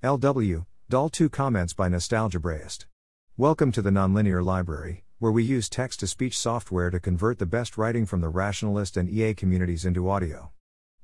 [0.00, 2.86] LW, Doll 2 comments by nostalgebraist.
[3.36, 7.46] Welcome to the Nonlinear Library, where we use text to speech software to convert the
[7.46, 10.52] best writing from the rationalist and EA communities into audio.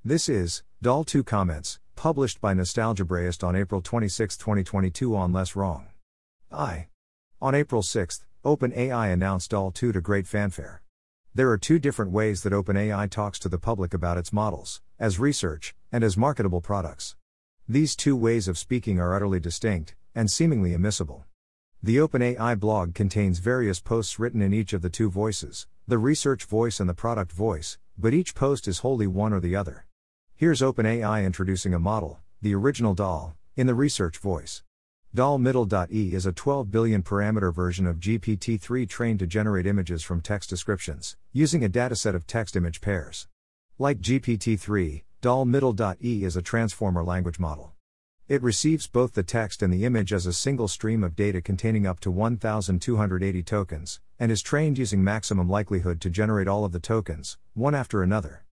[0.04, 5.88] This is Doll 2 Comments, published by nostalgebraist on April 26, 2022 on Less Wrong.
[6.52, 6.86] I.
[7.42, 10.82] On April 6, OpenAI announced Doll 2 to great fanfare.
[11.34, 15.18] There are two different ways that OpenAI talks to the public about its models as
[15.18, 17.16] research, and as marketable products.
[17.66, 21.24] These two ways of speaking are utterly distinct, and seemingly immiscible.
[21.82, 26.44] The OpenAI blog contains various posts written in each of the two voices, the research
[26.44, 29.86] voice and the product voice, but each post is wholly one or the other.
[30.36, 34.62] Here's OpenAI introducing a model, the original doll, in the research voice.
[35.14, 40.02] Doll Middle.e is a 12 billion parameter version of GPT 3 trained to generate images
[40.02, 43.26] from text descriptions, using a dataset of text image pairs.
[43.78, 47.72] Like GPT 3, Doll Middle.e is a transformer language model.
[48.28, 51.86] It receives both the text and the image as a single stream of data containing
[51.86, 56.78] up to 1,280 tokens, and is trained using maximum likelihood to generate all of the
[56.78, 58.44] tokens, one after another.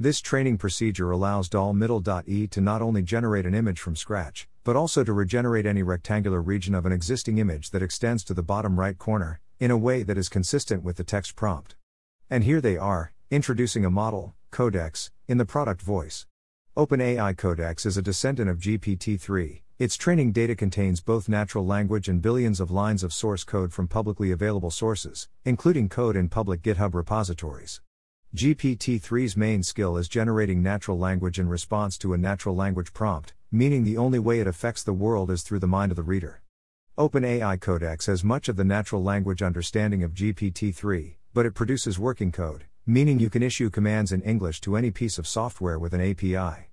[0.00, 4.76] This training procedure allows Doll Middle.e to not only generate an image from scratch, but
[4.76, 8.80] also to regenerate any rectangular region of an existing image that extends to the bottom
[8.80, 11.76] right corner, in a way that is consistent with the text prompt.
[12.30, 16.26] And here they are, introducing a model, Codex, in the product voice.
[16.76, 19.64] OpenAI Codex is a descendant of GPT 3.
[19.80, 23.88] Its training data contains both natural language and billions of lines of source code from
[23.88, 27.80] publicly available sources, including code in public GitHub repositories.
[28.32, 33.34] GPT 3's main skill is generating natural language in response to a natural language prompt,
[33.50, 36.42] meaning the only way it affects the world is through the mind of the reader.
[36.96, 41.98] OpenAI Codex has much of the natural language understanding of GPT 3, but it produces
[41.98, 45.94] working code, meaning you can issue commands in English to any piece of software with
[45.94, 46.68] an API.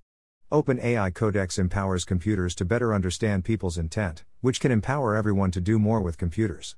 [0.51, 5.79] OpenAI Codex empowers computers to better understand people's intent, which can empower everyone to do
[5.79, 6.75] more with computers.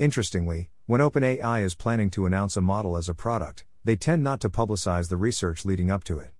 [0.00, 4.40] Interestingly, when OpenAI is planning to announce a model as a product, they tend not
[4.40, 6.32] to publicize the research leading up to it.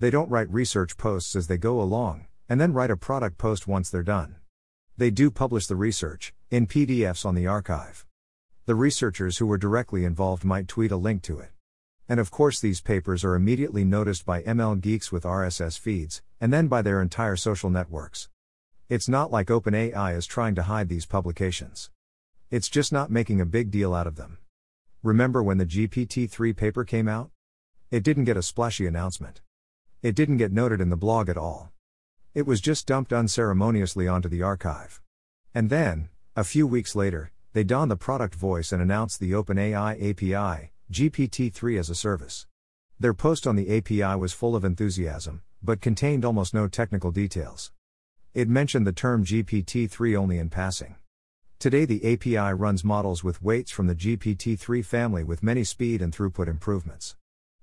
[0.00, 3.68] They don't write research posts as they go along, and then write a product post
[3.68, 4.34] once they're done.
[4.96, 8.04] They do publish the research, in PDFs on the arXiv.
[8.66, 11.53] The researchers who were directly involved might tweet a link to it.
[12.08, 16.52] And of course, these papers are immediately noticed by ML geeks with RSS feeds, and
[16.52, 18.28] then by their entire social networks.
[18.90, 21.90] It's not like OpenAI is trying to hide these publications.
[22.50, 24.36] It's just not making a big deal out of them.
[25.02, 27.30] Remember when the GPT 3 paper came out?
[27.90, 29.40] It didn't get a splashy announcement.
[30.02, 31.72] It didn't get noted in the blog at all.
[32.34, 35.00] It was just dumped unceremoniously onto the arXiv.
[35.54, 40.10] And then, a few weeks later, they don the product voice and announced the OpenAI
[40.10, 42.46] API, GPT 3 as a service.
[43.00, 47.72] Their post on the API was full of enthusiasm, but contained almost no technical details.
[48.34, 50.96] It mentioned the term GPT 3 only in passing.
[51.58, 56.02] Today, the API runs models with weights from the GPT 3 family with many speed
[56.02, 57.16] and throughput improvements.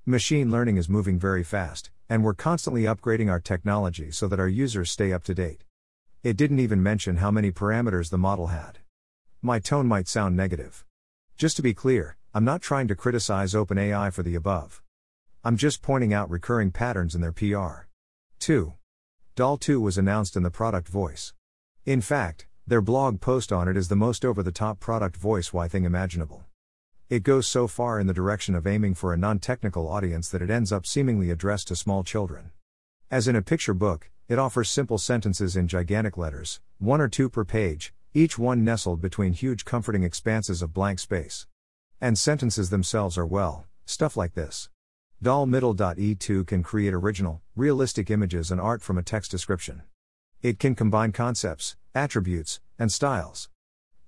[0.03, 4.47] Machine learning is moving very fast, and we're constantly upgrading our technology so that our
[4.47, 5.63] users stay up to date.
[6.23, 8.79] It didn't even mention how many parameters the model had.
[9.43, 10.85] My tone might sound negative.
[11.37, 14.81] Just to be clear, I'm not trying to criticize OpenAI for the above.
[15.43, 17.87] I'm just pointing out recurring patterns in their PR.
[18.39, 18.73] 2.
[19.35, 21.33] Doll 2 was announced in the product voice.
[21.85, 25.51] In fact, their blog post on it is the most over the top product voice
[25.51, 26.45] why thing imaginable.
[27.09, 30.41] It goes so far in the direction of aiming for a non technical audience that
[30.41, 32.51] it ends up seemingly addressed to small children.
[33.09, 37.29] As in a picture book, it offers simple sentences in gigantic letters, one or two
[37.29, 41.45] per page, each one nestled between huge comforting expanses of blank space.
[42.03, 44.69] And sentences themselves are well, stuff like this.
[45.21, 49.83] Doll Middle.e2 can create original, realistic images and art from a text description.
[50.41, 53.49] It can combine concepts, attributes, and styles.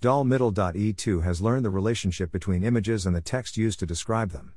[0.01, 4.53] Doll Middle.e2 has learned the relationship between images and the text used to describe them.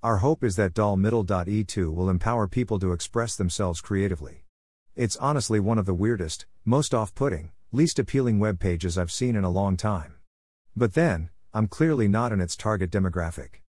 [0.00, 4.44] Our hope is that Doll Middle.e2 will empower people to express themselves creatively.
[4.94, 9.34] It's honestly one of the weirdest, most off putting, least appealing web pages I've seen
[9.34, 10.14] in a long time.
[10.76, 13.62] But then, I'm clearly not in its target demographic.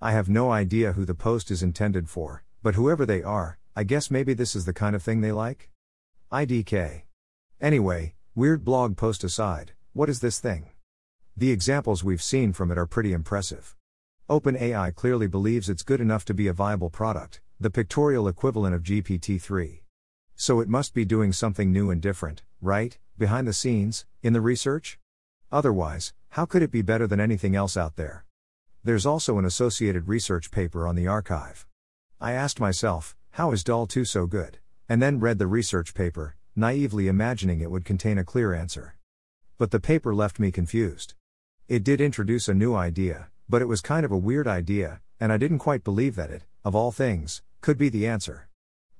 [0.00, 3.84] I have no idea who the post is intended for, but whoever they are, I
[3.84, 5.68] guess maybe this is the kind of thing they like?
[6.32, 7.02] IDK.
[7.60, 10.70] Anyway, weird blog post aside, what is this thing?
[11.36, 13.76] The examples we've seen from it are pretty impressive.
[14.30, 18.82] OpenAI clearly believes it's good enough to be a viable product, the pictorial equivalent of
[18.82, 19.82] GPT 3.
[20.34, 24.40] So it must be doing something new and different, right, behind the scenes, in the
[24.40, 24.98] research?
[25.54, 28.26] Otherwise, how could it be better than anything else out there?
[28.82, 31.64] There's also an associated research paper on the arXiv.
[32.20, 34.58] I asked myself, how is Doll 2 so good?
[34.88, 38.96] and then read the research paper, naively imagining it would contain a clear answer.
[39.58, 41.14] But the paper left me confused.
[41.68, 45.32] It did introduce a new idea, but it was kind of a weird idea, and
[45.32, 48.48] I didn't quite believe that it, of all things, could be the answer.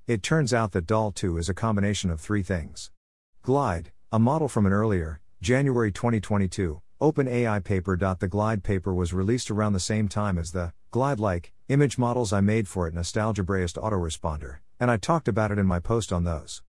[0.06, 2.90] It turns out that DAL 2 is a combination of three things.
[3.42, 7.96] Glide, a model from an earlier, January 2022, OpenAI paper.
[7.96, 12.32] The Glide paper was released around the same time as the Glide like image models
[12.32, 16.24] I made for it nostalgebraist Autoresponder, and I talked about it in my post on
[16.24, 16.62] those.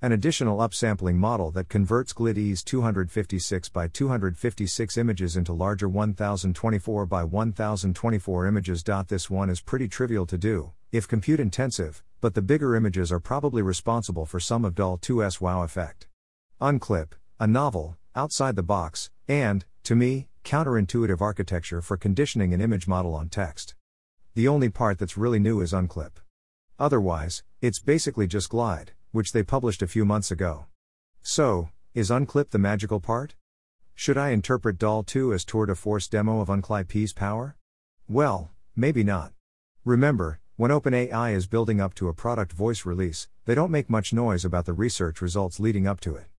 [0.00, 7.22] An additional upsampling model that converts GLID-E's 256 by 256 images into larger 1024 by
[7.22, 8.82] 1024 images.
[9.08, 13.20] This one is pretty trivial to do, if compute intensive, but the bigger images are
[13.20, 16.08] probably responsible for some of DAL 2's wow effect.
[16.60, 22.88] Unclip, a novel, outside the box, and, to me, counterintuitive architecture for conditioning an image
[22.88, 23.74] model on text.
[24.34, 26.12] The only part that's really new is Unclip.
[26.78, 30.64] Otherwise, it's basically just Glide which they published a few months ago.
[31.20, 33.34] So, is Unclip the magical part?
[33.94, 37.56] Should I interpret DAL 2 as tour de force demo of Unclip's power?
[38.08, 39.32] Well, maybe not.
[39.84, 44.14] Remember, when OpenAI is building up to a product voice release, they don't make much
[44.14, 46.31] noise about the research results leading up to it.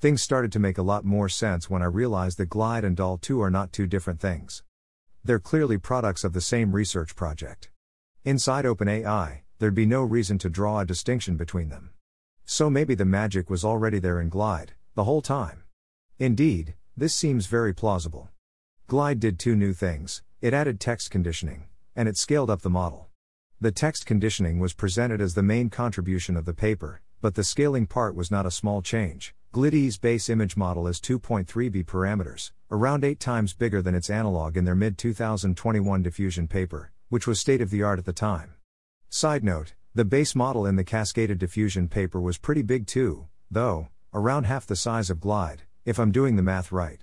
[0.00, 3.18] Things started to make a lot more sense when I realized that Glide and DAL
[3.18, 4.62] 2 are not two different things.
[5.22, 7.68] They're clearly products of the same research project.
[8.24, 11.90] Inside OpenAI, there'd be no reason to draw a distinction between them.
[12.46, 15.64] So maybe the magic was already there in Glide, the whole time.
[16.18, 18.30] Indeed, this seems very plausible.
[18.86, 23.08] Glide did two new things it added text conditioning, and it scaled up the model.
[23.60, 27.86] The text conditioning was presented as the main contribution of the paper, but the scaling
[27.86, 29.34] part was not a small change.
[29.52, 34.64] GLID-E's base image model is 2.3b parameters, around 8 times bigger than its analog in
[34.64, 38.54] their mid 2021 diffusion paper, which was state of the art at the time.
[39.08, 43.88] Side note the base model in the cascaded diffusion paper was pretty big too, though,
[44.14, 47.02] around half the size of Glide, if I'm doing the math right.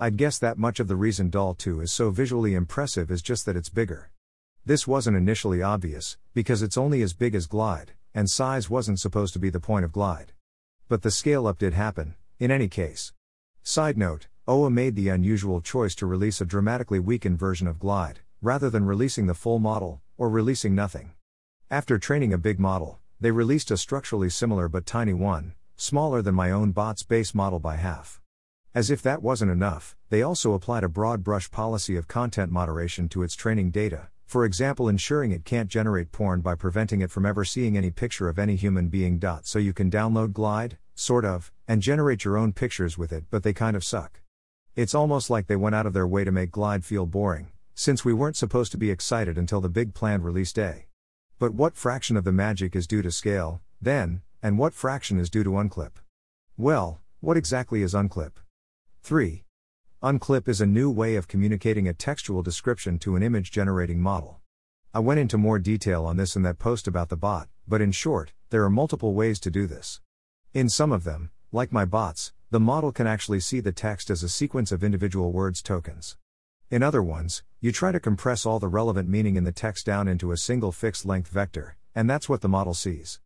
[0.00, 3.46] I'd guess that much of the reason DAL 2 is so visually impressive is just
[3.46, 4.10] that it's bigger.
[4.64, 9.34] This wasn't initially obvious, because it's only as big as Glide, and size wasn't supposed
[9.34, 10.32] to be the point of Glide.
[10.88, 13.12] But the scale up did happen, in any case.
[13.64, 18.20] Side note OA made the unusual choice to release a dramatically weakened version of Glide,
[18.40, 21.10] rather than releasing the full model, or releasing nothing.
[21.68, 26.36] After training a big model, they released a structurally similar but tiny one, smaller than
[26.36, 28.20] my own bot's base model by half.
[28.72, 33.08] As if that wasn't enough, they also applied a broad brush policy of content moderation
[33.08, 37.24] to its training data, for example, ensuring it can't generate porn by preventing it from
[37.24, 39.22] ever seeing any picture of any human being.
[39.42, 43.44] So you can download Glide, sort of, and generate your own pictures with it, but
[43.44, 44.20] they kind of suck.
[44.74, 48.04] It's almost like they went out of their way to make Glide feel boring, since
[48.04, 50.86] we weren't supposed to be excited until the big planned release day.
[51.38, 55.30] But what fraction of the magic is due to scale, then, and what fraction is
[55.30, 55.92] due to unclip?
[56.56, 58.32] Well, what exactly is unclip?
[59.02, 59.45] 3.
[60.06, 64.38] Unclip is a new way of communicating a textual description to an image generating model.
[64.94, 67.90] I went into more detail on this in that post about the bot, but in
[67.90, 70.00] short, there are multiple ways to do this.
[70.54, 74.22] In some of them, like my bots, the model can actually see the text as
[74.22, 76.16] a sequence of individual words tokens.
[76.70, 80.06] In other ones, you try to compress all the relevant meaning in the text down
[80.06, 83.18] into a single fixed length vector, and that's what the model sees.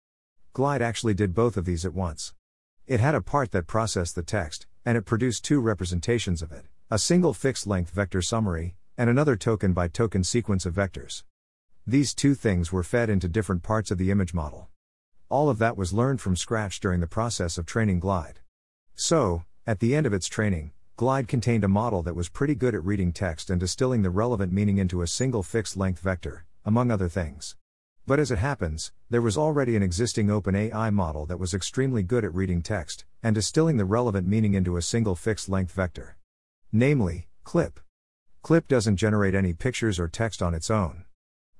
[0.54, 2.32] Glide actually did both of these at once.
[2.86, 6.64] It had a part that processed the text, and it produced two representations of it
[6.92, 11.22] a single fixed length vector summary, and another token by token sequence of vectors.
[11.86, 14.68] These two things were fed into different parts of the image model.
[15.28, 18.40] All of that was learned from scratch during the process of training Glide.
[18.96, 22.74] So, at the end of its training, Glide contained a model that was pretty good
[22.74, 26.90] at reading text and distilling the relevant meaning into a single fixed length vector, among
[26.90, 27.54] other things.
[28.04, 32.24] But as it happens, there was already an existing OpenAI model that was extremely good
[32.24, 36.16] at reading text and distilling the relevant meaning into a single fixed length vector.
[36.72, 37.80] Namely, Clip.
[38.42, 41.04] Clip doesn't generate any pictures or text on its own.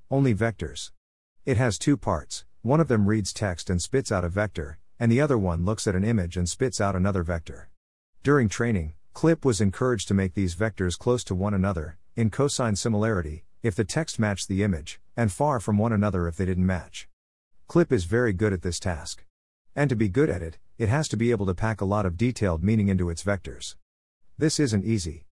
[0.08, 0.92] Only vectors.
[1.44, 5.10] It has two parts one of them reads text and spits out a vector, and
[5.10, 7.70] the other one looks at an image and spits out another vector.
[8.22, 12.76] During training, Clip was encouraged to make these vectors close to one another, in cosine
[12.76, 16.66] similarity, if the text matched the image, and far from one another if they didn't
[16.66, 17.08] match.
[17.66, 19.24] Clip is very good at this task.
[19.74, 22.06] And to be good at it, it has to be able to pack a lot
[22.06, 23.74] of detailed meaning into its vectors.
[24.40, 25.26] This isn't easy.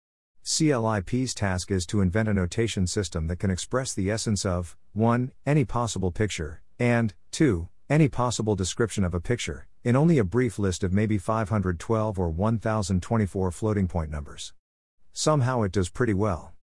[0.43, 5.31] CLIP's task is to invent a notation system that can express the essence of 1.
[5.47, 7.69] any possible picture, and 2.
[7.89, 12.29] any possible description of a picture, in only a brief list of maybe 512 or
[12.31, 14.53] 1024 floating point numbers.
[15.13, 16.55] Somehow it does pretty well.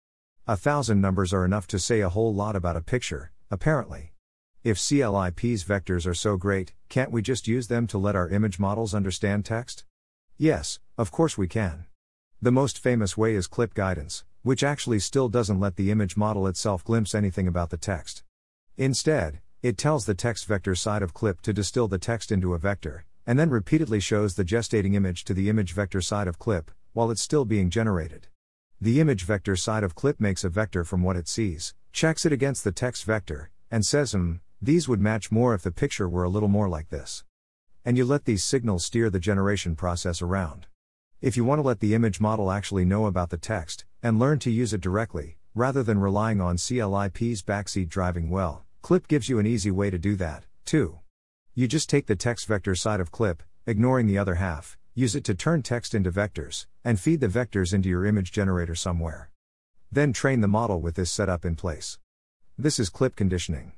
[0.46, 4.12] A thousand numbers are enough to say a whole lot about a picture, apparently.
[4.66, 8.60] if CLIP's vectors are so great, can't we just use them to let our image
[8.60, 9.86] models understand text?
[10.38, 11.86] Yes, of course we can.
[12.44, 16.46] The most famous way is clip guidance, which actually still doesn't let the image model
[16.46, 18.22] itself glimpse anything about the text.
[18.76, 22.60] Instead, it tells the text vector side of clip to distill the text into a
[22.60, 26.70] vector, and then repeatedly shows the gestating image to the image vector side of clip,
[26.92, 28.28] while it's still being generated.
[28.82, 32.34] The image vector side of clip makes a vector from what it sees, checks it
[32.34, 36.26] against the text vector, and says, hmm, these would match more if the picture were
[36.26, 37.24] a little more like this.
[37.86, 40.68] And you let these signals steer the generation process around.
[41.24, 44.40] If you want to let the image model actually know about the text, and learn
[44.40, 49.40] to use it directly, rather than relying on CLIP's backseat driving well, Clip gives you
[49.40, 51.00] an easy way to do that, too.
[51.56, 55.24] You just take the text vector side of Clip, ignoring the other half, use it
[55.24, 59.32] to turn text into vectors, and feed the vectors into your image generator somewhere.
[59.90, 62.00] Then train the model with this setup in place.
[62.58, 63.72] This is clip conditioning.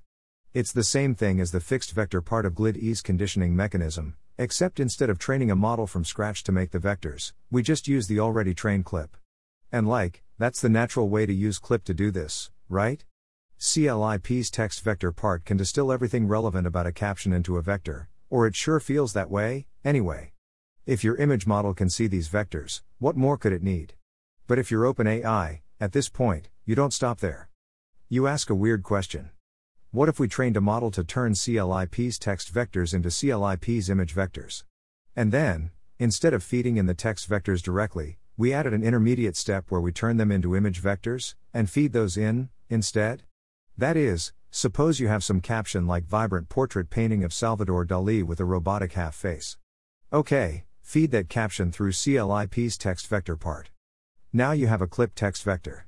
[0.56, 5.10] It's the same thing as the fixed vector part of GLID-E's conditioning mechanism, except instead
[5.10, 8.54] of training a model from scratch to make the vectors, we just use the already
[8.54, 9.16] trained clip.
[9.72, 13.04] And like, that's the natural way to use clip to do this, right?
[13.60, 18.46] CLIP's text vector part can distill everything relevant about a caption into a vector, or
[18.46, 20.34] it sure feels that way, anyway.
[20.86, 23.94] If your image model can see these vectors, what more could it need?
[24.48, 27.50] But if you're OpenAI, at this point, you don't stop there.
[28.10, 29.32] You ask a weird question.
[29.96, 34.66] What if we trained a model to turn CLIP's text vectors into CLIP's image vectors?
[35.16, 39.68] And then, instead of feeding in the text vectors directly, we added an intermediate step
[39.70, 43.24] where we turn them into image vectors, and feed those in, instead?
[43.78, 48.42] That is, suppose you have some caption like vibrant portrait painting of Salvador Dali with
[48.42, 49.56] a robotic half face.
[50.12, 53.70] Okay, feed that caption through CLIP's text vector part.
[54.34, 55.88] Now you have a clip text vector.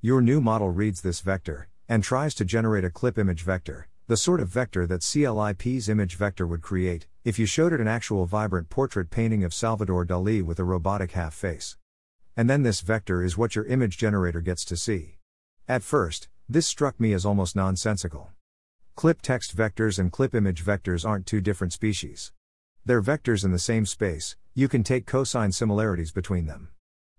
[0.00, 4.16] Your new model reads this vector, and tries to generate a clip image vector, the
[4.16, 8.26] sort of vector that CLIP's image vector would create, if you showed it an actual
[8.26, 11.76] vibrant portrait painting of Salvador Dali with a robotic half face.
[12.36, 15.18] And then this vector is what your image generator gets to see.
[15.66, 18.30] At first, this struck me as almost nonsensical.
[18.94, 22.32] Clip text vectors and clip image vectors aren't two different species.
[22.86, 26.70] They're vectors in the same space, you can take cosine similarities between them.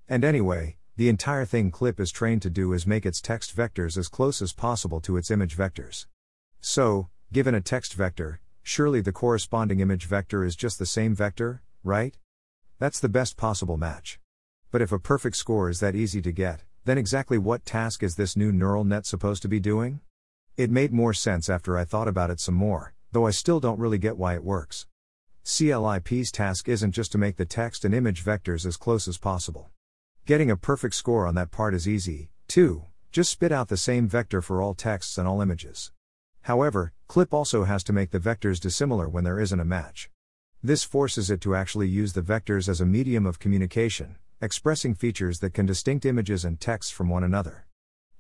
[0.08, 3.98] And anyway, the entire thing Clip is trained to do is make its text vectors
[3.98, 6.08] as close as possible to its image vectors.
[6.60, 11.62] So, given a text vector, surely the corresponding image vector is just the same vector,
[11.86, 12.18] right?
[12.80, 14.20] That's the best possible match.
[14.72, 18.18] But if a perfect score is that easy to get, then exactly what task is
[18.18, 20.02] this new neural net supposed to be doing?
[20.58, 23.80] It made more sense after I thought about it some more, though I still don't
[23.80, 24.86] really get why it works.
[25.46, 29.72] CLIP's task isn't just to make the text and image vectors as close as possible.
[30.30, 34.08] Getting a perfect score on that part is easy, too, just spit out the same
[34.08, 35.92] vector for all texts and all images.
[36.42, 40.12] However, Clip also has to make the vectors dissimilar when there isn't a match.
[40.62, 45.40] This forces it to actually use the vectors as a medium of communication, expressing features
[45.40, 47.66] that can distinct images and texts from one another.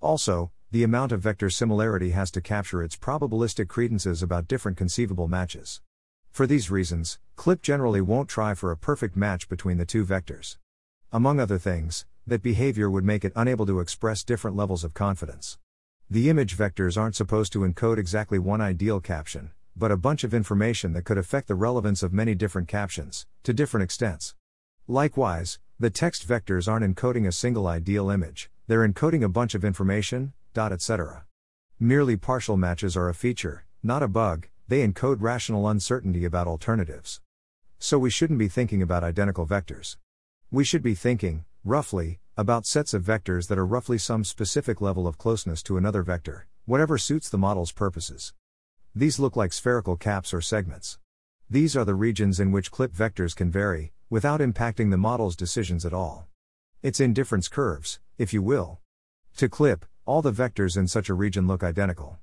[0.01, 5.27] Also, the amount of vector similarity has to capture its probabilistic credences about different conceivable
[5.27, 5.79] matches.
[6.31, 10.57] For these reasons, CLIP generally won't try for a perfect match between the two vectors.
[11.11, 15.57] Among other things, that behavior would make it unable to express different levels of confidence.
[16.07, 20.35] The image vectors aren't supposed to encode exactly one ideal caption, but a bunch of
[20.35, 24.35] information that could affect the relevance of many different captions, to different extents.
[24.87, 29.65] Likewise, the text vectors aren't encoding a single ideal image, they're encoding a bunch of
[29.65, 31.25] information, dot etc.
[31.79, 37.19] Merely partial matches are a feature, not a bug, they encode rational uncertainty about alternatives.
[37.79, 39.97] So we shouldn't be thinking about identical vectors.
[40.51, 45.05] We should be thinking, roughly, about sets of vectors that are roughly some specific level
[45.05, 48.33] of closeness to another vector, whatever suits the model's purposes.
[48.95, 50.97] These look like spherical caps or segments.
[51.51, 55.85] These are the regions in which clip vectors can vary, without impacting the model's decisions
[55.85, 56.25] at all.
[56.81, 58.79] It's indifference curves, if you will.
[59.37, 62.17] To clip, all the vectors in such a region look identical.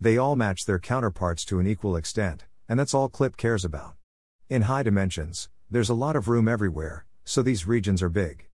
[0.00, 3.94] They all match their counterparts to an equal extent, and that's all clip cares about.
[4.48, 8.46] In high dimensions, there's a lot of room everywhere, so these regions are big.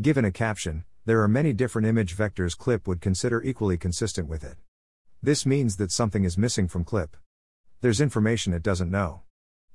[0.00, 4.44] Given a caption, there are many different image vectors clip would consider equally consistent with
[4.44, 4.56] it.
[5.22, 7.16] This means that something is missing from clip.
[7.80, 9.22] There's information it doesn't know.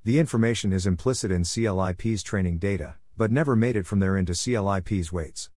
[0.04, 4.32] The information is implicit in CLIP's training data, but never made it from there into
[4.34, 5.50] CLIP's weights.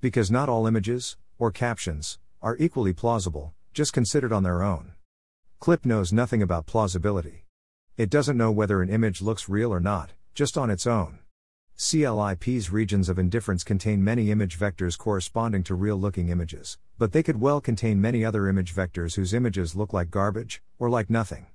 [0.00, 4.92] Because not all images, or captions, are equally plausible, just considered on their own.
[5.58, 7.44] Clip knows nothing about plausibility.
[7.96, 11.18] It doesn't know whether an image looks real or not, just on its own.
[11.78, 17.22] CLIP's regions of indifference contain many image vectors corresponding to real looking images, but they
[17.22, 21.48] could well contain many other image vectors whose images look like garbage, or like nothing.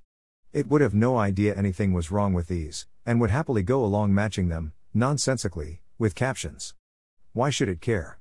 [0.52, 4.14] It would have no idea anything was wrong with these, and would happily go along
[4.14, 6.72] matching them, nonsensically, with captions.
[7.32, 8.20] Why should it care?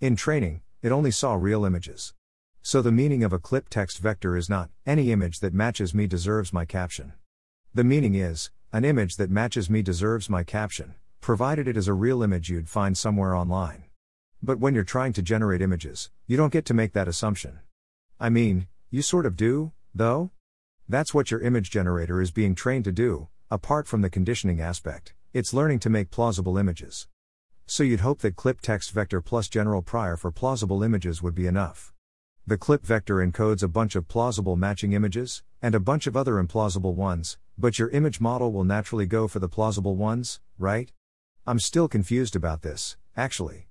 [0.00, 2.14] In training, it only saw real images.
[2.62, 6.06] So the meaning of a clip text vector is not, any image that matches me
[6.06, 7.14] deserves my caption.
[7.74, 11.92] The meaning is, an image that matches me deserves my caption, provided it is a
[11.92, 13.84] real image you'd find somewhere online.
[14.42, 17.60] But when you're trying to generate images, you don't get to make that assumption.
[18.18, 20.30] I mean, you sort of do, though?
[20.88, 25.12] That's what your image generator is being trained to do, apart from the conditioning aspect,
[25.32, 27.06] it's learning to make plausible images.
[27.66, 31.46] So you'd hope that clip text vector plus general prior for plausible images would be
[31.46, 31.92] enough.
[32.46, 36.42] The clip vector encodes a bunch of plausible matching images, and a bunch of other
[36.42, 40.90] implausible ones, but your image model will naturally go for the plausible ones, right?
[41.50, 43.66] I'm still confused about this, actually.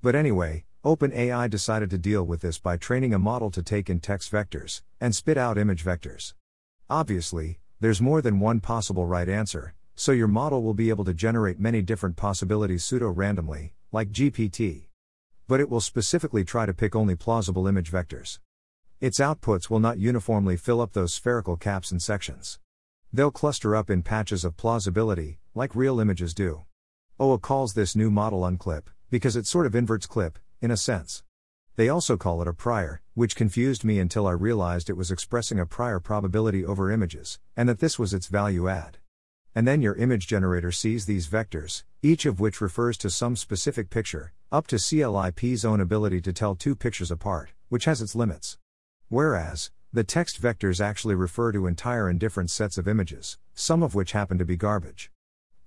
[0.00, 3.98] But anyway, OpenAI decided to deal with this by training a model to take in
[3.98, 6.34] text vectors and spit out image vectors.
[6.88, 11.12] Obviously, there's more than one possible right answer, so your model will be able to
[11.12, 14.84] generate many different possibilities pseudo randomly, like GPT.
[15.48, 18.38] But it will specifically try to pick only plausible image vectors.
[19.00, 22.60] Its outputs will not uniformly fill up those spherical caps and sections.
[23.12, 26.62] They'll cluster up in patches of plausibility, like real images do.
[27.20, 31.22] OA calls this new model unclip, because it sort of inverts clip, in a sense.
[31.76, 35.60] They also call it a prior, which confused me until I realized it was expressing
[35.60, 38.98] a prior probability over images, and that this was its value add.
[39.54, 43.90] And then your image generator sees these vectors, each of which refers to some specific
[43.90, 48.58] picture, up to CLIP's own ability to tell two pictures apart, which has its limits.
[49.08, 53.94] Whereas, the text vectors actually refer to entire and different sets of images, some of
[53.94, 55.12] which happen to be garbage.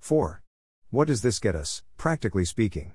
[0.01, 0.41] 4.
[0.89, 2.93] What does this get us, practically speaking?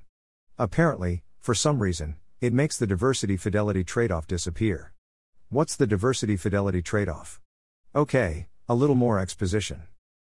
[0.58, 4.94] Apparently, for some reason, it makes the diversity fidelity trade off disappear.
[5.50, 7.38] What's the diversity fidelity trade off?
[7.94, 9.82] Okay, a little more exposition.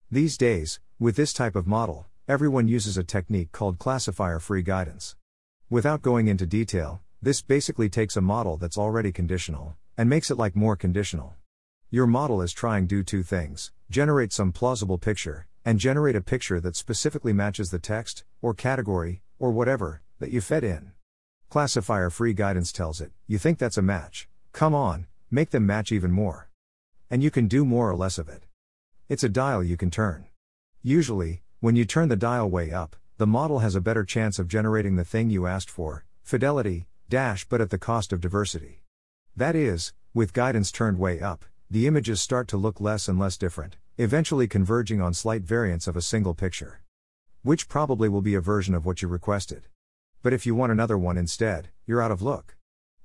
[0.09, 5.17] These days, with this type of model, everyone uses a technique called classifier free guidance.
[5.69, 10.39] Without going into detail, this basically takes a model that's already conditional and makes it
[10.39, 11.35] like more conditional.
[11.91, 16.23] Your model is trying to do two things generate some plausible picture and generate a
[16.23, 20.93] picture that specifically matches the text, or category, or whatever, that you fed in.
[21.51, 25.93] Classifier free guidance tells it, you think that's a match, come on, make them match
[25.93, 26.49] even more.
[27.11, 28.45] And you can do more or less of it.
[29.11, 30.25] It's a dial you can turn.
[30.83, 34.49] Usually, when you turn the dial way up, the model has a better chance of
[34.49, 38.81] generating the thing you asked for, fidelity, dash, but at the cost of diversity.
[39.37, 43.37] That is, with guidance turned way up, the images start to look less and less
[43.37, 46.83] different, eventually converging on slight variants of a single picture.
[47.43, 49.65] Which probably will be a version of what you requested.
[50.23, 52.55] But if you want another one instead, you're out of luck.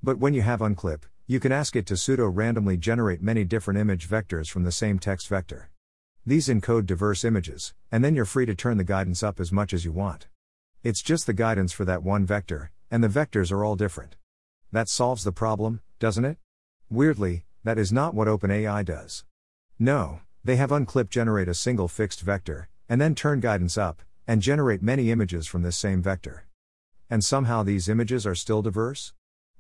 [0.04, 3.80] But when you have unclip, you can ask it to pseudo randomly generate many different
[3.80, 5.72] image vectors from the same text vector.
[6.28, 9.74] These encode diverse images, and then you're free to turn the guidance up as much
[9.74, 10.28] as you want.
[10.84, 14.16] It's just the guidance for that one vector, and the vectors are all different.
[14.72, 16.38] That solves the problem, doesn't it?
[16.88, 19.24] Weirdly, that is not what OpenAI does.
[19.80, 24.42] No, they have unclip generate a single fixed vector, and then turn guidance up, and
[24.42, 26.46] generate many images from this same vector.
[27.10, 29.14] And somehow these images are still diverse?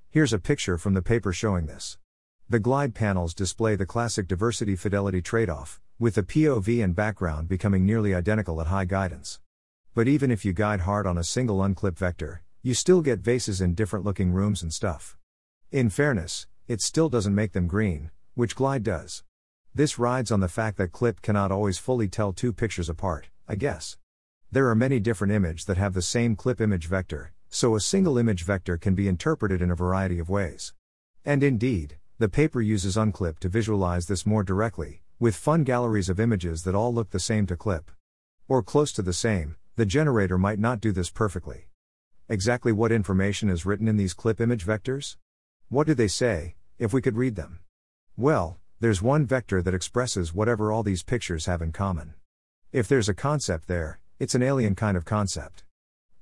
[0.09, 1.97] Here's a picture from the paper showing this.
[2.49, 7.47] The glide panels display the classic diversity fidelity trade off, with the POV and background
[7.47, 9.39] becoming nearly identical at high guidance.
[9.95, 13.61] But even if you guide hard on a single unclip vector, you still get vases
[13.61, 15.17] in different looking rooms and stuff.
[15.71, 19.23] In fairness, it still doesn't make them green, which glide does.
[19.75, 23.55] This rides on the fact that clip cannot always fully tell two pictures apart, I
[23.55, 23.97] guess.
[24.51, 28.19] There are many different images that have the same clip image vector, so a single
[28.19, 30.73] image vector can be interpreted in a variety of ways.
[31.25, 36.19] And indeed, the paper uses unclip to visualize this more directly, with fun galleries of
[36.19, 37.89] images that all look the same to clip.
[38.47, 41.69] Or close to the same, the generator might not do this perfectly.
[42.29, 45.17] Exactly what information is written in these clip image vectors?
[45.69, 47.61] What do they say, if we could read them?
[48.15, 52.15] Well, there's one vector that expresses whatever all these pictures have in common.
[52.73, 55.63] If there's a concept there, it's an alien kind of concept.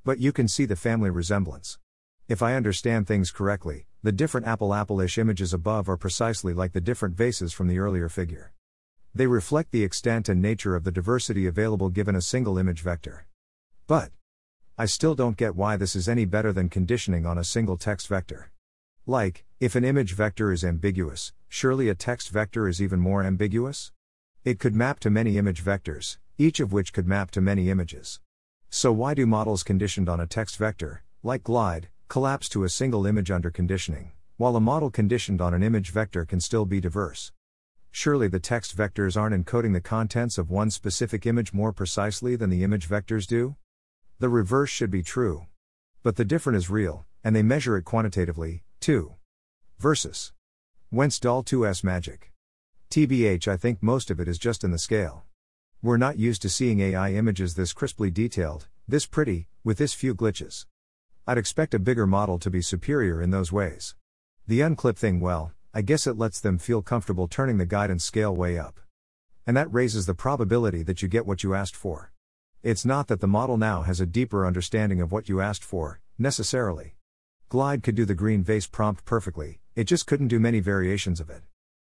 [0.05, 1.79] But you can see the family resemblance.
[2.27, 6.73] If I understand things correctly, the different apple apple ish images above are precisely like
[6.73, 8.53] the different vases from the earlier figure.
[9.15, 13.25] They reflect the extent and nature of the diversity available given a single image vector.
[13.87, 14.11] But,
[14.77, 18.07] I still don't get why this is any better than conditioning on a single text
[18.07, 18.50] vector.
[19.11, 23.91] Like, if an image vector is ambiguous, surely a text vector is even more ambiguous?
[24.45, 28.21] It could map to many image vectors, each of which could map to many images.
[28.69, 33.05] So, why do models conditioned on a text vector, like Glide, collapse to a single
[33.05, 37.33] image under conditioning, while a model conditioned on an image vector can still be diverse?
[37.91, 42.49] Surely the text vectors aren't encoding the contents of one specific image more precisely than
[42.49, 43.57] the image vectors do?
[44.19, 45.47] The reverse should be true.
[46.01, 49.13] But the different is real, and they measure it quantitatively, too.
[49.77, 50.33] Versus.
[50.89, 52.31] Whence DAL 2's magic?
[52.89, 55.23] TBH, I think most of it is just in the scale.
[55.83, 60.13] We're not used to seeing AI images this crisply detailed, this pretty, with this few
[60.15, 60.65] glitches.
[61.27, 63.95] I'd expect a bigger model to be superior in those ways.
[64.47, 68.35] The unclip thing, well, I guess it lets them feel comfortable turning the guidance scale
[68.35, 68.79] way up.
[69.45, 72.11] And that raises the probability that you get what you asked for.
[72.63, 76.01] It's not that the model now has a deeper understanding of what you asked for,
[76.17, 76.95] necessarily.
[77.51, 81.29] Glide could do the green vase prompt perfectly, it just couldn't do many variations of
[81.29, 81.41] it.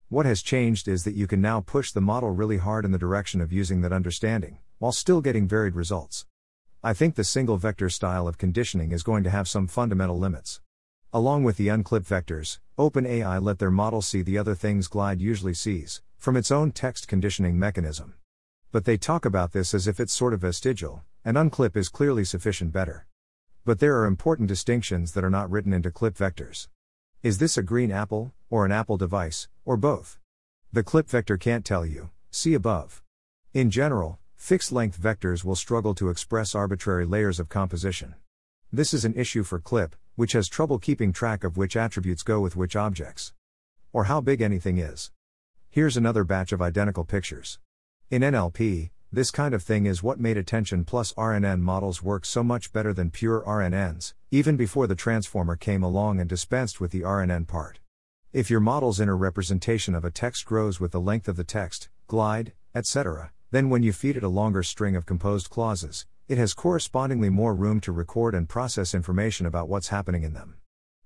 [0.09, 2.99] What has changed is that you can now push the model really hard in the
[2.99, 6.25] direction of using that understanding, while still getting varied results.
[6.83, 10.63] I think the single vector style of conditioning is going to have some fundamental limits.
[11.13, 15.53] Along with the unclipped vectors, OpenAI let their model see the other things Glide usually
[15.53, 18.15] sees, from its own text conditioning mechanism.
[18.73, 22.25] But they talk about this as if it's sort of vestigial, and unclip is clearly
[22.25, 23.07] sufficient better.
[23.71, 26.67] But there are important distinctions that are not written into clip vectors.
[27.23, 30.19] Is this a green apple, or an Apple device, or both?
[30.73, 33.01] The clip vector can't tell you, see above.
[33.55, 38.17] In general, fixed length vectors will struggle to express arbitrary layers of composition.
[38.73, 42.41] This is an issue for clip, which has trouble keeping track of which attributes go
[42.41, 43.35] with which objects.
[43.93, 45.13] Or how big anything is.
[45.69, 47.61] Here's another batch of identical pictures.
[48.11, 52.45] In NLP, this kind of thing is what made attention plus RNN models work so
[52.45, 57.01] much better than pure RNNs, even before the transformer came along and dispensed with the
[57.01, 57.81] RNN part.
[58.33, 61.89] If your model's inner representation of a text grows with the length of the text,
[62.07, 66.55] glide, etc., then when you feed it a longer string of composed clauses, it has
[66.55, 70.55] correspondingly more room to record and process information about what's happening in them.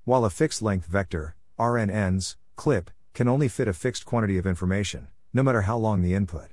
[0.04, 5.08] While a fixed length vector, RNNs, clip, can only fit a fixed quantity of information,
[5.32, 6.50] no matter how long the input.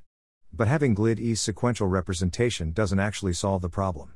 [0.54, 4.14] But having GLID-E's sequential representation doesn't actually solve the problem.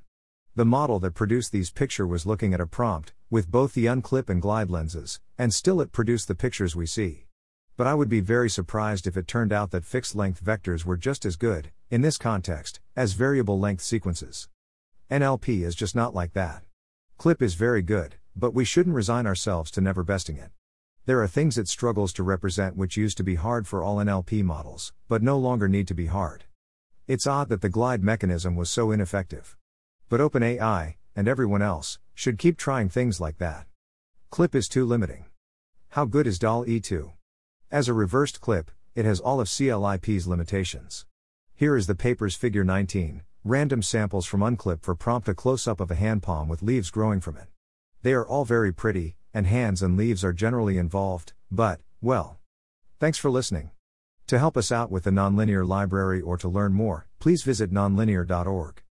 [0.56, 4.30] The model that produced these picture was looking at a prompt, with both the unclip
[4.30, 7.26] and glide lenses, and still it produced the pictures we see.
[7.78, 10.98] But I would be very surprised if it turned out that fixed length vectors were
[10.98, 14.48] just as good, in this context, as variable length sequences.
[15.12, 16.64] NLP is just not like that.
[17.18, 20.52] Clip is very good, but we shouldn't resign ourselves to never besting it.
[21.08, 24.44] There are things it struggles to represent which used to be hard for all NLP
[24.44, 26.46] models, but no longer need to be hard.
[27.06, 29.56] It's odd that the glide mechanism was so ineffective.
[30.10, 33.68] But OpenAI, and everyone else, should keep trying things like that.
[34.32, 35.26] Clip is too limiting.
[35.90, 37.12] How good is DAL E2?
[37.70, 41.06] As a reversed clip, it has all of CLIP's limitations.
[41.54, 45.80] Here is the paper's figure 19, random samples from Unclip for prompt a close up
[45.80, 47.50] of a hand palm with leaves growing from it.
[48.02, 52.40] They are all very pretty, and hands and leaves are generally involved, but, well.
[53.00, 53.72] Thanks for listening.
[54.28, 58.85] To help us out with the Nonlinear Library or to learn more, please visit nonlinear.org.